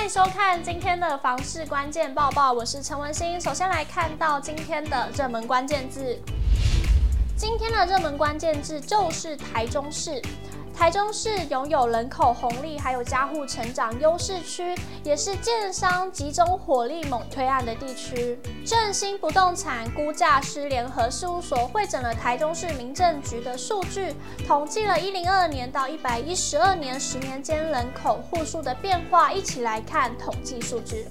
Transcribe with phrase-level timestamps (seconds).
[0.00, 3.38] 欢迎收看今天的房市关键报报，我是陈文心。
[3.38, 6.18] 首先来看到今天的热门关键字，
[7.36, 10.22] 今天的热门关键字就是台中市。
[10.80, 14.74] 台中市拥有人口红利，还有家户成长优势区，
[15.04, 18.38] 也是建商集中火力猛推案的地区。
[18.64, 24.14] 正兴不动产估价师联合事务所汇整了台中市民政局的数据，
[24.46, 31.04] 统计了一零二年到一百一十二年十年间人口户数的变化，一起来看统计数据。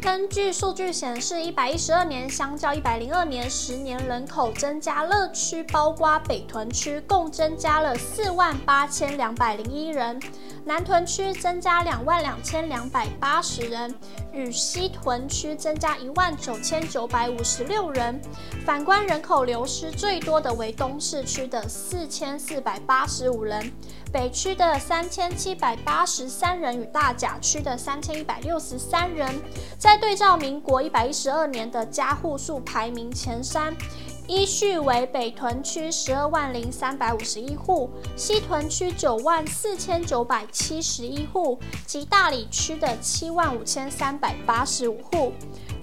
[0.00, 10.20] 根据数据显示，一百一十二年相较一百零二年，十年人口增加乐区，包括北屯区共增加了四万八千两百零一人，
[10.64, 13.92] 南屯区增加两万两千两百八十人，
[14.32, 18.20] 与西屯区增加一万九千九百五十六人。
[18.64, 23.72] 反观人口流失最多的为东市区的四千四百八十五人，
[24.12, 29.28] 北区的三千七百八十三人与大甲区的三千一百六十三人。
[29.88, 33.74] 在对照民国一百一十二年的家户数排名前三，
[34.26, 45.32] 依序为北屯区十二万零三百五十一户，西屯区九万四千九百七十一户，及大理区的七万五千三百八十五户。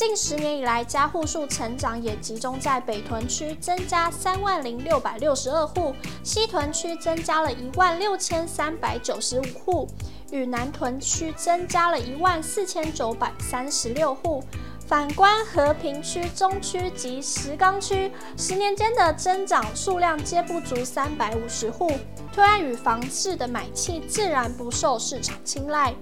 [0.00, 9.86] 近十年以来，家户数成长也集中在北屯区，增加三万零六百六十二户，西屯区增加了一万六千三百九十五户。
[10.30, 14.42] 与南屯区增加了一万四千九百三十六户，
[14.86, 21.92] 反观和平区、中区及石冈区，十年间的增长数量皆不足三百五十户，
[22.32, 25.94] 推案与房市的买气自然不受市场青睐。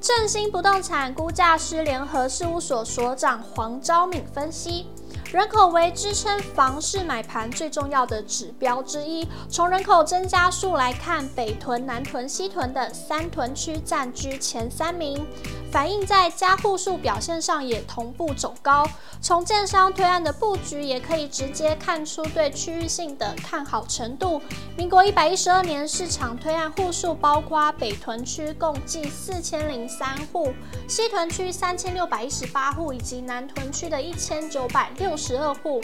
[0.00, 4.86] 振兴不动产估价师联合事务所所长黄昭敏分析。
[5.30, 9.28] 人口为支撑房市买盘最重要的指标之一。
[9.50, 15.26] 从人口增加数来看，北屯、南屯、西屯的三屯区占据前三名。
[15.70, 18.88] 反映在加户数表现上也同步走高，
[19.20, 24.40] 从建商推案的布局也可以直接看出对区域性的看好程度。
[24.78, 30.54] 民国一百一十二年市场推案户数包括北屯区共计四千零三户，
[30.88, 35.82] 西屯区三千六百一十八户，以及南屯区的一千九百六十二户。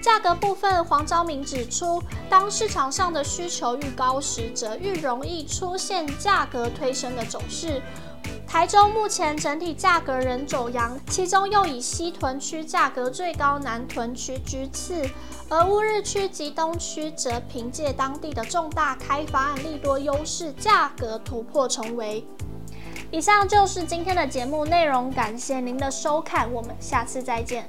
[0.00, 7.80] 价格部分，黄昭明指出，当市场上的需求愈高时，则愈容易出现价格推升的走势。
[8.46, 15.08] 台中目前整体价格仍走扬，其中又以西屯区价格最高，南屯区居次，
[15.48, 22.24] 而乌日区及东区则凭借当地的重大开发案利多优势，价格突破重围。
[23.10, 27.68] 以上就是今天的节目内容，感谢您的收看，我们下次再见。